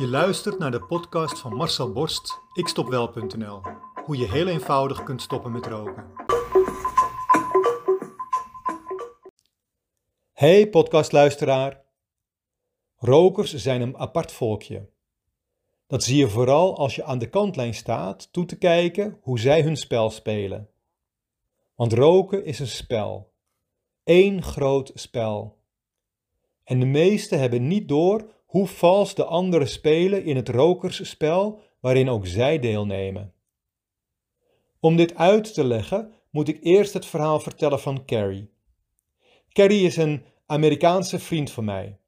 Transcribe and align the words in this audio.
Je 0.00 0.08
luistert 0.08 0.58
naar 0.58 0.70
de 0.70 0.82
podcast 0.82 1.38
van 1.38 1.54
Marcel 1.54 1.92
Borst, 1.92 2.40
ikstopwel.nl. 2.52 3.60
Hoe 4.04 4.16
je 4.16 4.30
heel 4.30 4.46
eenvoudig 4.46 5.02
kunt 5.02 5.22
stoppen 5.22 5.52
met 5.52 5.66
roken. 5.66 6.10
Hey 10.32 10.68
podcastluisteraar. 10.68 11.84
Rokers 12.96 13.54
zijn 13.54 13.80
een 13.80 13.96
apart 13.96 14.32
volkje. 14.32 14.90
Dat 15.86 16.04
zie 16.04 16.16
je 16.16 16.28
vooral 16.28 16.76
als 16.76 16.94
je 16.94 17.04
aan 17.04 17.18
de 17.18 17.28
kantlijn 17.28 17.74
staat 17.74 18.32
toe 18.32 18.44
te 18.44 18.58
kijken 18.58 19.18
hoe 19.22 19.38
zij 19.38 19.62
hun 19.62 19.76
spel 19.76 20.10
spelen. 20.10 20.70
Want 21.74 21.92
roken 21.92 22.44
is 22.44 22.58
een 22.58 22.68
spel. 22.68 23.32
Eén 24.04 24.42
groot 24.42 24.90
spel. 24.94 25.59
En 26.70 26.80
de 26.80 26.86
meesten 26.86 27.38
hebben 27.38 27.68
niet 27.68 27.88
door 27.88 28.30
hoe 28.46 28.66
vals 28.66 29.14
de 29.14 29.24
anderen 29.24 29.68
spelen 29.68 30.24
in 30.24 30.36
het 30.36 30.48
rokersspel 30.48 31.60
waarin 31.80 32.08
ook 32.08 32.26
zij 32.26 32.58
deelnemen. 32.58 33.32
Om 34.80 34.96
dit 34.96 35.14
uit 35.14 35.54
te 35.54 35.64
leggen 35.64 36.12
moet 36.30 36.48
ik 36.48 36.58
eerst 36.62 36.92
het 36.92 37.06
verhaal 37.06 37.40
vertellen 37.40 37.80
van 37.80 38.04
Carrie. 38.04 38.50
Carrie 39.52 39.86
is 39.86 39.96
een 39.96 40.24
Amerikaanse 40.46 41.18
vriend 41.18 41.50
van 41.50 41.64
mij. 41.64 41.98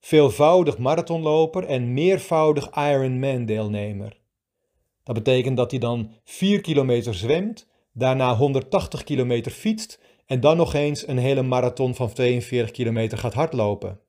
Veelvoudig 0.00 0.78
marathonloper 0.78 1.64
en 1.64 1.92
meervoudig 1.92 2.70
Ironman 2.76 3.44
deelnemer. 3.44 4.20
Dat 5.02 5.14
betekent 5.14 5.56
dat 5.56 5.70
hij 5.70 5.80
dan 5.80 6.10
4 6.24 6.60
kilometer 6.60 7.14
zwemt, 7.14 7.68
daarna 7.92 8.36
180 8.36 9.04
kilometer 9.04 9.52
fietst 9.52 10.00
en 10.26 10.40
dan 10.40 10.56
nog 10.56 10.74
eens 10.74 11.06
een 11.06 11.18
hele 11.18 11.42
marathon 11.42 11.94
van 11.94 12.12
42 12.12 12.70
kilometer 12.70 13.18
gaat 13.18 13.34
hardlopen. 13.34 14.00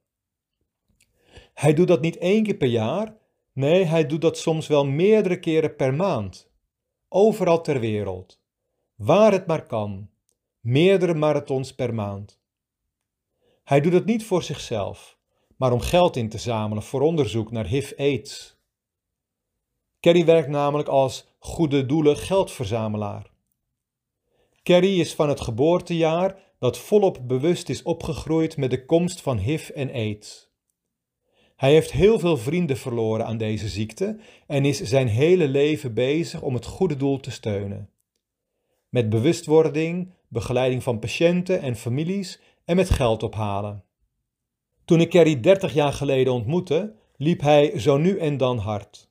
Hij 1.53 1.73
doet 1.73 1.87
dat 1.87 2.01
niet 2.01 2.17
één 2.17 2.43
keer 2.43 2.55
per 2.55 2.67
jaar, 2.67 3.15
nee, 3.53 3.83
hij 3.83 4.05
doet 4.05 4.21
dat 4.21 4.37
soms 4.37 4.67
wel 4.67 4.85
meerdere 4.85 5.39
keren 5.39 5.75
per 5.75 5.93
maand. 5.93 6.51
Overal 7.09 7.61
ter 7.61 7.79
wereld. 7.79 8.41
Waar 8.95 9.31
het 9.31 9.47
maar 9.47 9.65
kan. 9.65 10.09
Meerdere 10.59 11.13
marathons 11.13 11.75
per 11.75 11.93
maand. 11.93 12.39
Hij 13.63 13.81
doet 13.81 13.93
het 13.93 14.05
niet 14.05 14.25
voor 14.25 14.43
zichzelf, 14.43 15.17
maar 15.57 15.71
om 15.71 15.79
geld 15.79 16.15
in 16.15 16.29
te 16.29 16.37
zamelen 16.37 16.83
voor 16.83 17.01
onderzoek 17.01 17.51
naar 17.51 17.65
HIV-AIDS. 17.65 18.57
Kerry 19.99 20.25
werkt 20.25 20.49
namelijk 20.49 20.87
als 20.87 21.27
goede 21.39 21.85
doelen 21.85 22.17
geldverzamelaar. 22.17 23.34
Kerry 24.65 24.99
is 24.99 25.13
van 25.13 25.29
het 25.29 25.41
geboortejaar 25.41 26.37
dat 26.59 26.77
volop 26.77 27.19
bewust 27.23 27.69
is 27.69 27.83
opgegroeid 27.83 28.57
met 28.57 28.69
de 28.69 28.85
komst 28.85 29.21
van 29.21 29.37
HIV 29.37 29.69
en 29.69 29.91
AIDS. 29.91 30.49
Hij 31.55 31.71
heeft 31.71 31.91
heel 31.91 32.19
veel 32.19 32.37
vrienden 32.37 32.77
verloren 32.77 33.25
aan 33.25 33.37
deze 33.37 33.67
ziekte 33.67 34.19
en 34.47 34.65
is 34.65 34.81
zijn 34.81 35.07
hele 35.07 35.47
leven 35.47 35.93
bezig 35.93 36.41
om 36.41 36.53
het 36.53 36.65
goede 36.65 36.95
doel 36.95 37.19
te 37.19 37.31
steunen. 37.31 37.89
Met 38.89 39.09
bewustwording, 39.09 40.13
begeleiding 40.27 40.83
van 40.83 40.99
patiënten 40.99 41.61
en 41.61 41.75
families 41.75 42.39
en 42.63 42.75
met 42.75 42.89
geld 42.89 43.23
ophalen. 43.23 43.83
Toen 44.85 45.01
ik 45.01 45.09
Kerry 45.09 45.39
30 45.39 45.73
jaar 45.73 45.93
geleden 45.93 46.33
ontmoette, 46.33 46.95
liep 47.17 47.41
hij 47.41 47.79
zo 47.79 47.97
nu 47.97 48.17
en 48.17 48.37
dan 48.37 48.57
hard. 48.57 49.09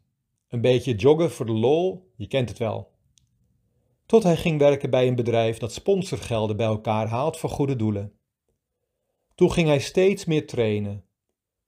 Een 0.48 0.60
beetje 0.60 0.94
joggen 0.94 1.30
voor 1.30 1.46
de 1.46 1.52
lol, 1.52 2.10
je 2.16 2.26
kent 2.26 2.48
het 2.48 2.58
wel. 2.58 2.93
Tot 4.06 4.22
hij 4.22 4.36
ging 4.36 4.58
werken 4.58 4.90
bij 4.90 5.08
een 5.08 5.14
bedrijf 5.14 5.58
dat 5.58 5.72
sponsorgelden 5.72 6.56
bij 6.56 6.66
elkaar 6.66 7.08
haalt 7.08 7.36
voor 7.36 7.50
goede 7.50 7.76
doelen. 7.76 8.12
Toen 9.34 9.52
ging 9.52 9.68
hij 9.68 9.80
steeds 9.80 10.24
meer 10.24 10.46
trainen, 10.46 11.04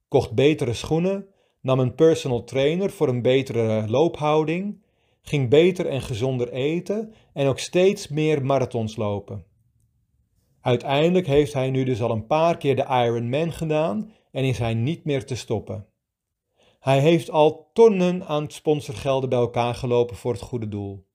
kocht 0.09 0.33
betere 0.33 0.73
schoenen, 0.73 1.27
nam 1.61 1.79
een 1.79 1.95
personal 1.95 2.45
trainer 2.45 2.91
voor 2.91 3.09
een 3.09 3.23
betere 3.23 3.89
loophouding, 3.89 4.85
ging 5.23 5.51
beter 5.51 5.87
en 5.87 6.01
gezonder 6.01 6.53
eten 6.53 7.15
en 7.33 7.47
ook 7.47 7.59
steeds 7.59 8.09
meer 8.09 8.45
marathons 8.45 8.97
lopen. 8.97 9.45
Uiteindelijk 10.61 11.27
heeft 11.27 11.53
hij 11.53 11.71
nu 11.71 11.85
dus 11.85 12.03
al 12.03 12.11
een 12.11 12.27
paar 12.27 12.57
keer 12.57 12.77
de 12.77 12.87
Ironman 12.89 13.53
gedaan 13.53 14.13
en 14.31 14.45
is 14.45 14.59
hij 14.59 14.75
niet 14.75 15.05
meer 15.05 15.27
te 15.27 15.37
stoppen. 15.37 15.87
Hij 16.81 17.01
heeft 17.01 17.31
al 17.31 17.71
tonnen 17.73 18.27
aan 18.27 18.51
sponsorgelden 18.51 19.29
bij 19.29 19.39
elkaar 19.39 19.75
gelopen 19.75 20.17
voor 20.17 20.33
het 20.33 20.43
goede 20.43 20.69
doel. 20.69 21.06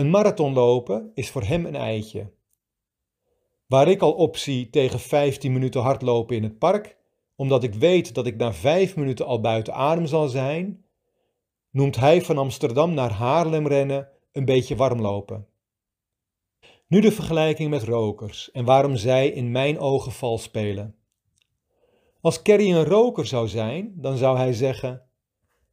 Een 0.00 0.10
marathon 0.10 0.52
lopen 0.52 1.10
is 1.14 1.30
voor 1.30 1.42
hem 1.42 1.66
een 1.66 1.76
eitje. 1.76 2.32
Waar 3.66 3.88
ik 3.88 4.02
al 4.02 4.12
optie 4.12 4.70
tegen 4.70 5.00
15 5.00 5.52
minuten 5.52 5.80
hardlopen 5.80 6.36
in 6.36 6.42
het 6.42 6.58
park, 6.58 6.96
omdat 7.36 7.62
ik 7.62 7.74
weet 7.74 8.14
dat 8.14 8.26
ik 8.26 8.36
na 8.36 8.52
5 8.52 8.96
minuten 8.96 9.26
al 9.26 9.40
buiten 9.40 9.74
adem 9.74 10.06
zal 10.06 10.28
zijn, 10.28 10.84
noemt 11.70 11.96
hij 11.96 12.22
van 12.22 12.38
Amsterdam 12.38 12.94
naar 12.94 13.10
Haarlem 13.10 13.66
rennen 13.66 14.08
een 14.32 14.44
beetje 14.44 14.76
warm 14.76 15.00
lopen. 15.00 15.46
Nu 16.86 17.00
de 17.00 17.12
vergelijking 17.12 17.70
met 17.70 17.82
rokers 17.82 18.50
en 18.50 18.64
waarom 18.64 18.96
zij 18.96 19.28
in 19.28 19.50
mijn 19.50 19.78
ogen 19.78 20.12
vals 20.12 20.42
spelen. 20.42 20.94
Als 22.20 22.42
Kerry 22.42 22.72
een 22.72 22.84
roker 22.84 23.26
zou 23.26 23.48
zijn, 23.48 23.92
dan 23.96 24.16
zou 24.16 24.36
hij 24.36 24.52
zeggen: 24.52 25.02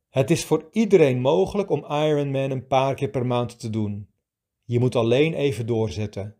Het 0.10 0.32
is 0.32 0.46
voor 0.46 0.68
iedereen 0.72 1.22
mogelijk 1.22 1.70
om 1.70 1.86
Ironman 1.90 2.52
een 2.52 2.68
paar 2.68 2.96
keer 2.96 3.10
per 3.10 3.26
maand 3.26 3.60
te 3.60 3.70
doen. 3.70 4.16
Je 4.68 4.80
moet 4.80 4.96
alleen 4.96 5.34
even 5.34 5.66
doorzetten. 5.66 6.36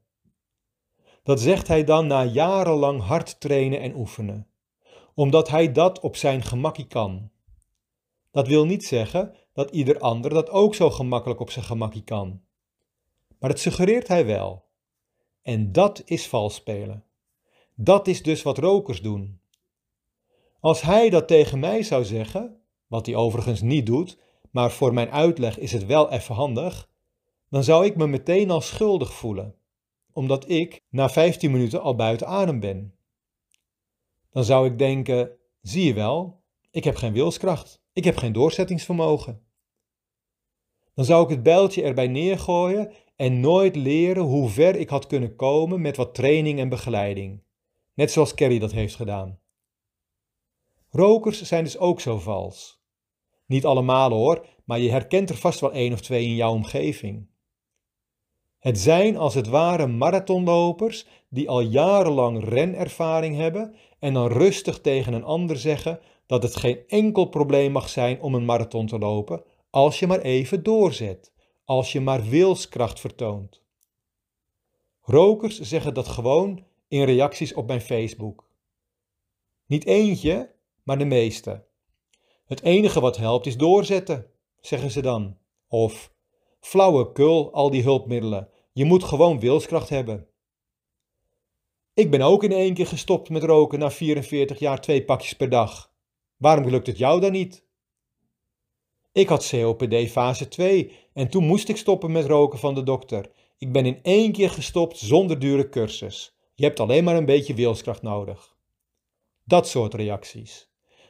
Dat 1.24 1.40
zegt 1.40 1.68
hij 1.68 1.84
dan 1.84 2.08
na 2.08 2.24
jarenlang 2.24 3.02
hard 3.02 3.40
trainen 3.40 3.80
en 3.80 3.96
oefenen, 3.96 4.48
omdat 5.14 5.50
hij 5.50 5.72
dat 5.72 6.00
op 6.00 6.16
zijn 6.16 6.44
gemakkie 6.44 6.88
kan. 6.88 7.32
Dat 8.32 8.48
wil 8.48 8.66
niet 8.66 8.86
zeggen 8.86 9.36
dat 9.54 9.72
ieder 9.72 10.00
ander 10.00 10.34
dat 10.34 10.50
ook 10.50 10.76
zo 10.76 10.90
gemakkelijk 10.90 11.40
op 11.40 11.50
zijn 11.50 11.66
gemakkie 11.66 12.04
kan. 12.04 12.42
Maar 13.40 13.50
het 13.50 13.60
suggereert 13.60 14.08
hij 14.08 14.26
wel. 14.26 14.66
En 15.42 15.72
dat 15.72 16.02
is 16.06 16.28
vals 16.28 16.56
spelen. 16.56 17.04
Dat 17.76 18.08
is 18.08 18.24
dus 18.24 18.42
wat 18.42 18.58
rokers 18.58 19.02
doen. 19.02 19.40
Als 20.60 20.82
hij 20.82 21.10
dat 21.10 21.28
tegen 21.28 21.60
mij 21.60 21.84
zou 21.84 22.06
zeggen, 22.06 22.62
wat 22.88 23.06
hij 23.06 23.16
overigens 23.16 23.62
niet 23.62 23.86
doet, 23.86 24.18
maar 24.52 24.72
voor 24.72 24.94
mijn 24.94 25.12
uitleg 25.12 25.58
is 25.58 25.72
het 25.72 25.86
wel 25.86 26.12
even 26.12 26.36
handig, 26.36 26.90
dan 27.50 27.64
zou 27.64 27.86
ik 27.86 27.96
me 27.96 28.08
meteen 28.08 28.52
al 28.52 28.62
schuldig 28.62 29.14
voelen, 29.14 29.56
omdat 30.12 30.50
ik 30.50 30.82
na 30.90 31.10
15 31.10 31.52
minuten 31.52 31.82
al 31.82 31.96
buiten 31.96 32.28
adem 32.28 32.60
ben. 32.60 32.96
Dan 34.32 34.44
zou 34.44 34.68
ik 34.68 34.78
denken: 34.78 35.32
zie 35.62 35.84
je 35.84 35.94
wel, 35.94 36.42
ik 36.72 36.84
heb 36.84 36.96
geen 36.96 37.14
wilskracht, 37.14 37.82
ik 37.94 38.04
heb 38.04 38.18
geen 38.18 38.34
doorzettingsvermogen. 38.34 39.46
Dan 40.94 41.06
zou 41.06 41.24
ik 41.24 41.30
het 41.30 41.44
bijltje 41.44 41.84
erbij 41.84 42.08
neergooien 42.08 42.92
en 43.16 43.40
nooit 43.40 43.76
leren 43.76 44.24
hoe 44.24 44.50
ver 44.50 44.76
ik 44.76 44.90
had 44.90 45.08
kunnen 45.08 45.36
komen 45.36 45.82
met 45.82 45.98
wat 45.98 46.16
training 46.16 46.60
en 46.60 46.70
begeleiding, 46.70 47.44
net 47.94 48.12
zoals 48.12 48.34
Kerry 48.34 48.60
dat 48.60 48.72
heeft 48.72 48.96
gedaan. 48.96 49.40
Rokers 50.90 51.42
zijn 51.42 51.64
dus 51.64 51.78
ook 51.78 52.02
zo 52.02 52.20
vals. 52.20 52.82
Niet 53.46 53.66
allemaal 53.66 54.12
hoor, 54.12 54.46
maar 54.66 54.80
je 54.80 54.90
herkent 54.90 55.30
er 55.30 55.38
vast 55.38 55.60
wel 55.60 55.72
één 55.72 55.94
of 55.94 56.02
twee 56.02 56.26
in 56.26 56.36
jouw 56.36 56.52
omgeving. 56.52 57.28
Het 58.60 58.80
zijn 58.80 59.18
als 59.18 59.34
het 59.34 59.48
ware 59.48 59.88
marathonlopers 59.88 61.06
die 61.30 61.50
al 61.50 61.62
jarenlang 61.62 62.50
renervaring 62.50 63.36
hebben 63.36 63.76
en 64.00 64.14
dan 64.14 64.28
rustig 64.28 64.82
tegen 64.82 65.14
een 65.14 65.24
ander 65.24 65.58
zeggen 65.58 66.00
dat 66.26 66.44
het 66.44 66.56
geen 66.56 66.80
enkel 66.88 67.26
probleem 67.26 67.72
mag 67.72 67.90
zijn 67.90 68.22
om 68.22 68.36
een 68.36 68.46
marathon 68.46 68.88
te 68.88 68.98
lopen 68.98 69.44
als 69.70 70.00
je 70.00 70.08
maar 70.08 70.22
even 70.22 70.64
doorzet 70.64 71.32
als 71.66 71.92
je 71.92 72.02
maar 72.02 72.24
wilskracht 72.24 73.00
vertoont. 73.00 73.62
Rokers 75.02 75.60
zeggen 75.60 75.94
dat 75.94 76.08
gewoon 76.08 76.66
in 76.88 77.04
reacties 77.04 77.54
op 77.54 77.68
mijn 77.68 77.82
Facebook. 77.82 78.50
Niet 79.66 79.86
eentje, 79.86 80.56
maar 80.84 80.98
de 80.98 81.06
meeste. 81.06 81.66
Het 82.46 82.62
enige 82.62 83.00
wat 83.00 83.18
helpt 83.18 83.46
is 83.46 83.58
doorzetten, 83.58 84.32
zeggen 84.60 84.92
ze 84.92 85.02
dan. 85.02 85.38
Of 85.68 86.14
flauwekul, 86.60 87.54
al 87.54 87.70
die 87.70 87.84
hulpmiddelen. 87.84 88.50
Je 88.74 88.86
moet 88.86 89.04
gewoon 89.04 89.40
wilskracht 89.40 89.90
hebben. 89.90 90.28
Ik 91.94 92.12
ben 92.12 92.22
ook 92.22 92.44
in 92.44 92.52
één 92.52 92.74
keer 92.74 92.88
gestopt 92.88 93.30
met 93.30 93.44
roken 93.44 93.80
na 93.80 93.92
44 93.92 94.60
jaar 94.60 94.82
twee 94.82 95.06
pakjes 95.06 95.34
per 95.34 95.50
dag. 95.50 95.92
Waarom 96.38 96.70
lukt 96.70 96.88
het 96.88 96.98
jou 96.98 97.22
dan 97.22 97.32
niet? 97.32 97.66
Ik 99.12 99.30
had 99.30 99.50
COPD 99.50 100.10
fase 100.10 100.48
2 100.48 100.92
en 101.14 101.30
toen 101.30 101.46
moest 101.46 101.70
ik 101.70 101.78
stoppen 101.78 102.12
met 102.12 102.26
roken 102.26 102.60
van 102.60 102.76
de 102.76 102.84
dokter. 102.84 103.32
Ik 103.58 103.72
ben 103.72 103.86
in 103.86 104.00
één 104.04 104.32
keer 104.32 104.50
gestopt 104.50 104.98
zonder 104.98 105.40
dure 105.40 105.70
cursus. 105.70 106.36
Je 106.54 106.64
hebt 106.64 106.80
alleen 106.80 107.04
maar 107.04 107.16
een 107.16 107.26
beetje 107.26 107.54
wilskracht 107.54 108.02
nodig. 108.02 108.56
Dat 109.44 109.68
soort 109.68 109.94
reacties. 109.94 110.70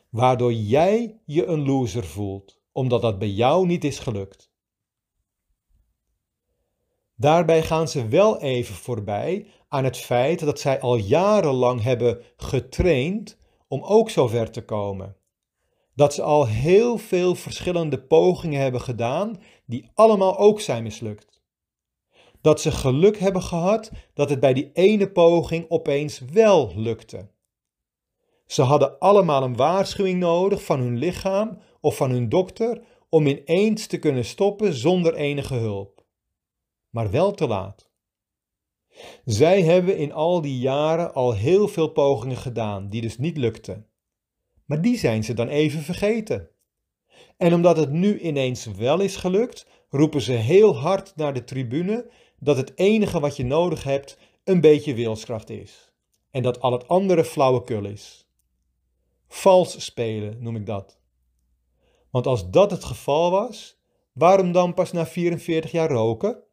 Waardoor 0.10 0.54
jij 0.54 1.20
je 1.26 1.46
een 1.46 1.66
loser 1.66 2.04
voelt, 2.04 2.60
omdat 2.72 3.02
dat 3.02 3.20
bij 3.20 3.30
jou 3.30 3.66
niet 3.66 3.84
is 3.84 4.00
gelukt. 4.00 4.47
Daarbij 7.20 7.64
gaan 7.64 7.88
ze 7.88 8.08
wel 8.08 8.42
even 8.42 8.76
voorbij 8.76 9.48
aan 9.68 9.84
het 9.84 9.98
feit 9.98 10.40
dat 10.40 10.60
zij 10.60 10.80
al 10.80 10.96
jarenlang 10.96 11.84
hebben 11.84 12.22
getraind 12.36 13.38
om 13.68 13.84
ook 13.84 14.10
zo 14.10 14.28
ver 14.28 14.52
te 14.52 14.66
komen. 14.66 15.16
Dat 15.96 16.14
ze 16.14 16.22
al 16.22 16.48
heel 16.48 16.98
veel 16.98 17.36
verschillende 17.36 18.02
pogingen 18.02 18.62
hebben 18.62 18.82
gedaan 18.82 19.42
die 19.66 19.90
allemaal 19.94 20.38
ook 20.38 20.60
zijn 20.60 20.84
mislukt. 20.84 21.42
Dat 22.42 22.62
ze 22.62 22.72
geluk 22.72 23.18
hebben 23.18 23.42
gehad 23.42 23.92
dat 24.14 24.30
het 24.30 24.40
bij 24.40 24.54
die 24.54 24.70
ene 24.74 25.10
poging 25.12 25.66
opeens 25.70 26.20
wel 26.20 26.72
lukte. 26.76 27.30
Ze 28.46 28.62
hadden 28.62 29.00
allemaal 29.00 29.44
een 29.44 29.56
waarschuwing 29.56 30.20
nodig 30.20 30.64
van 30.64 30.80
hun 30.80 30.98
lichaam 30.98 31.58
of 31.82 31.96
van 31.96 32.12
hun 32.12 32.30
dokter 32.30 32.82
om 33.10 33.28
ineens 33.28 33.88
te 33.88 33.98
kunnen 33.98 34.26
stoppen 34.26 34.74
zonder 34.74 35.14
enige 35.14 35.56
hulp. 35.56 35.97
Maar 36.98 37.12
wel 37.12 37.32
te 37.32 37.48
laat. 37.48 37.90
Zij 39.26 39.62
hebben 39.62 39.98
in 39.98 40.14
al 40.14 40.42
die 40.42 40.60
jaren 40.60 41.14
al 41.14 41.34
heel 41.34 41.68
veel 41.68 41.88
pogingen 41.88 42.38
gedaan 42.38 42.90
die 42.90 43.02
dus 43.02 43.18
niet 43.18 43.38
lukten. 43.38 43.88
Maar 44.66 44.82
die 44.82 44.98
zijn 44.98 45.24
ze 45.24 45.34
dan 45.34 45.48
even 45.48 45.82
vergeten. 45.82 46.50
En 47.38 47.54
omdat 47.54 47.78
het 47.78 47.92
nu 47.92 48.20
ineens 48.20 48.66
wel 48.66 49.00
is 49.00 49.16
gelukt, 49.16 49.68
roepen 49.90 50.22
ze 50.22 50.32
heel 50.32 50.78
hard 50.78 51.16
naar 51.16 51.34
de 51.34 51.44
tribune 51.44 52.12
dat 52.40 52.58
het 52.58 52.72
enige 52.76 53.20
wat 53.20 53.36
je 53.36 53.46
nodig 53.46 53.84
hebt 53.84 54.18
een 54.44 54.62
beetje 54.62 54.94
wilskracht 54.94 55.50
is. 55.50 55.94
En 56.32 56.44
dat 56.44 56.62
al 56.62 56.72
het 56.72 56.88
andere 56.88 57.26
flauwekul 57.26 57.86
is. 57.86 58.28
Vals 59.28 59.84
spelen 59.84 60.44
noem 60.44 60.56
ik 60.56 60.66
dat. 60.66 61.00
Want 62.10 62.28
als 62.28 62.50
dat 62.50 62.72
het 62.72 62.84
geval 62.84 63.32
was, 63.32 63.82
waarom 64.14 64.52
dan 64.52 64.74
pas 64.74 64.92
na 64.92 65.06
44 65.06 65.72
jaar 65.72 65.90
roken? 65.90 66.46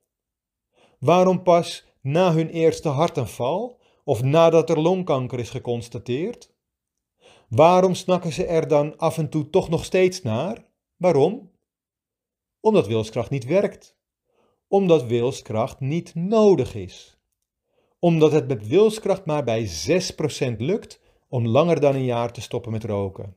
Waarom 0.99 1.43
pas 1.43 1.85
na 2.01 2.33
hun 2.33 2.49
eerste 2.49 2.89
hartaanval 2.89 3.81
of 4.05 4.23
nadat 4.23 4.71
er 4.71 4.81
longkanker 4.81 5.39
is 5.39 5.51
geconstateerd? 5.51 6.53
Waarom 7.49 7.95
snakken 7.95 8.33
ze 8.33 8.47
er 8.47 8.69
dan 8.69 8.99
af 8.99 9.19
en 9.19 9.29
toe 9.29 9.51
toch 9.51 9.69
nog 9.69 9.85
steeds 9.85 10.23
naar? 10.23 10.65
Waarom? 10.97 11.51
Omdat 12.61 12.87
wilskracht 12.87 13.31
niet 13.31 13.45
werkt. 13.45 13.97
Omdat 14.69 15.05
wilskracht 15.07 15.81
niet 15.81 16.15
nodig 16.15 16.75
is. 16.75 17.19
Omdat 17.99 18.33
het 18.33 18.49
met 18.49 18.69
wilskracht 18.69 19.25
maar 19.25 19.45
bij 19.45 19.69
6% 20.53 20.57
lukt 20.57 21.01
om 21.29 21.47
langer 21.47 21.81
dan 21.81 21.95
een 21.95 22.05
jaar 22.05 22.33
te 22.33 22.41
stoppen 22.41 22.73
met 22.73 22.85
roken. 22.85 23.37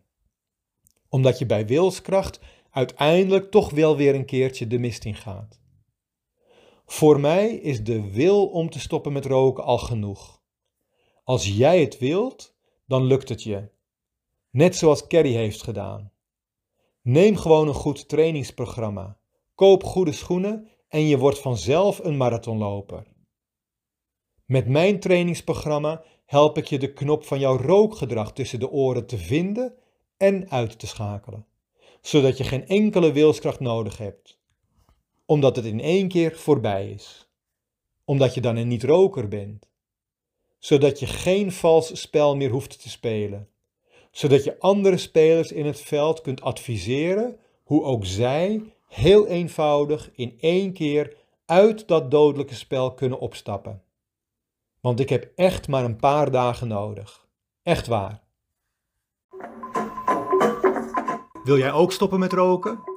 Omdat 1.10 1.40
je 1.40 1.46
bij 1.46 1.66
wilskracht 1.66 2.40
uiteindelijk 2.72 3.52
toch 3.52 3.70
wel 3.70 3.98
weer 3.98 4.16
een 4.16 4.26
keertje 4.26 4.68
de 4.68 4.80
mist 4.80 5.06
in 5.06 5.16
gaat. 5.16 5.60
Voor 6.88 7.20
mij 7.20 7.50
is 7.50 7.84
de 7.84 8.12
wil 8.12 8.48
om 8.48 8.70
te 8.70 8.80
stoppen 8.80 9.14
met 9.14 9.26
roken 9.26 9.64
al 9.64 9.78
genoeg. 9.78 10.42
Als 11.24 11.48
jij 11.48 11.82
het 11.82 11.98
wilt, 11.98 12.56
dan 12.86 13.04
lukt 13.04 13.30
het 13.30 13.44
je. 13.44 13.70
Net 14.50 14.76
zoals 14.76 15.08
Kerry 15.08 15.34
heeft 15.34 15.64
gedaan. 15.64 16.12
Neem 17.02 17.36
gewoon 17.36 17.68
een 17.68 17.74
goed 17.74 18.10
trainingsprogramma. 18.10 19.18
Koop 19.56 19.84
goede 19.84 20.12
schoenen 20.12 20.70
en 20.88 21.02
je 21.02 21.18
wordt 21.18 21.40
vanzelf 21.40 22.00
een 22.00 22.18
marathonloper. 22.18 23.08
Met 24.46 24.68
mijn 24.68 25.00
trainingsprogramma 25.00 26.04
help 26.26 26.58
ik 26.58 26.66
je 26.66 26.80
de 26.80 26.94
knop 26.94 27.24
van 27.24 27.40
jouw 27.40 27.58
rookgedrag 27.58 28.34
tussen 28.34 28.60
de 28.60 28.70
oren 28.70 29.08
te 29.08 29.18
vinden 29.18 29.76
en 30.18 30.50
uit 30.50 30.80
te 30.80 30.88
schakelen, 30.88 31.46
zodat 32.02 32.38
je 32.38 32.44
geen 32.44 32.68
enkele 32.68 33.12
wilskracht 33.12 33.60
nodig 33.60 33.98
hebt, 33.98 34.37
omdat 35.28 35.56
het 35.56 35.66
in 35.66 35.80
één 35.80 36.08
keer 36.08 36.36
voorbij 36.36 36.90
is, 36.90 37.30
omdat 38.06 38.34
je 38.34 38.42
dan 38.42 38.56
een 38.56 38.68
niet-roker 38.68 39.28
bent, 39.28 39.70
zodat 40.60 41.00
je 41.00 41.08
geen 41.08 41.52
vals 41.52 42.02
spel 42.02 42.36
meer 42.36 42.50
hoeft 42.50 42.82
te 42.82 42.90
spelen, 42.90 43.50
zodat 44.12 44.44
je 44.44 44.60
andere 44.60 44.98
spelers 44.98 45.52
in 45.52 45.66
het 45.66 45.82
veld 45.82 46.22
kunt 46.22 46.42
adviseren 46.42 47.40
hoe 47.64 47.84
ook 47.84 48.06
zij 48.06 48.74
heel 48.88 49.28
eenvoudig 49.28 50.12
in 50.14 50.38
één 50.40 50.74
keer 50.74 51.16
uit 51.46 51.88
dat 51.88 52.12
dodelijke 52.12 52.56
spel 52.56 52.94
kunnen 52.94 53.20
opstappen. 53.20 53.84
Want 54.80 55.00
ik 55.00 55.10
heb 55.10 55.32
echt 55.36 55.68
maar 55.68 55.84
een 55.84 55.96
paar 55.98 56.32
dagen 56.32 56.68
nodig. 56.68 57.28
Echt 57.64 57.88
waar. 57.88 58.24
Wil 61.44 61.58
jij 61.58 61.72
ook 61.72 61.92
stoppen 61.92 62.20
met 62.20 62.34
roken? 62.34 62.97